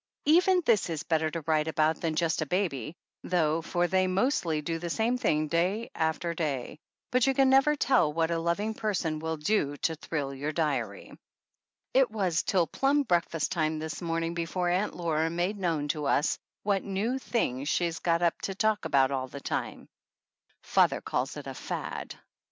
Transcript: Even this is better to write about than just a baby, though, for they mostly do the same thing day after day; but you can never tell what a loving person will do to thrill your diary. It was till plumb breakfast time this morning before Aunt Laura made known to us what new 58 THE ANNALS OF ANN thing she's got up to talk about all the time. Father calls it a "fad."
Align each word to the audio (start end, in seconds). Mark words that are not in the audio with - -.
Even 0.25 0.63
this 0.65 0.89
is 0.89 1.03
better 1.03 1.29
to 1.29 1.41
write 1.45 1.67
about 1.67 2.01
than 2.01 2.15
just 2.15 2.41
a 2.41 2.47
baby, 2.47 2.95
though, 3.21 3.61
for 3.61 3.85
they 3.85 4.07
mostly 4.07 4.59
do 4.59 4.79
the 4.79 4.89
same 4.89 5.15
thing 5.15 5.47
day 5.47 5.91
after 5.93 6.33
day; 6.33 6.79
but 7.11 7.27
you 7.27 7.35
can 7.35 7.51
never 7.51 7.75
tell 7.75 8.11
what 8.11 8.31
a 8.31 8.39
loving 8.39 8.73
person 8.73 9.19
will 9.19 9.37
do 9.37 9.77
to 9.77 9.93
thrill 9.93 10.33
your 10.33 10.51
diary. 10.51 11.11
It 11.93 12.09
was 12.09 12.41
till 12.41 12.65
plumb 12.65 13.03
breakfast 13.03 13.51
time 13.51 13.77
this 13.77 14.01
morning 14.01 14.33
before 14.33 14.69
Aunt 14.69 14.95
Laura 14.95 15.29
made 15.29 15.59
known 15.59 15.87
to 15.89 16.07
us 16.07 16.39
what 16.63 16.81
new 16.83 17.19
58 17.19 17.19
THE 17.19 17.19
ANNALS 17.19 17.21
OF 17.21 17.25
ANN 17.25 17.31
thing 17.59 17.65
she's 17.65 17.99
got 17.99 18.21
up 18.23 18.41
to 18.41 18.55
talk 18.55 18.85
about 18.85 19.11
all 19.11 19.27
the 19.27 19.39
time. 19.39 19.87
Father 20.63 20.99
calls 21.01 21.37
it 21.37 21.45
a 21.45 21.53
"fad." 21.53 22.15